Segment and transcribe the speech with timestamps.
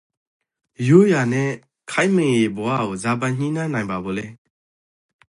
[0.87, 1.55] ရိုးရာနန့်
[1.91, 4.25] ခေတ်မီယေဘဝကိုဇာပိုင် ညှိနှိုင်းနိုင်ပါဖို့လဲ?